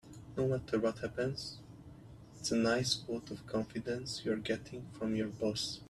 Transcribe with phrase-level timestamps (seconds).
[0.35, 1.59] No matter what happens,
[2.39, 5.79] it's a nice vote of confidence you're getting from your boss.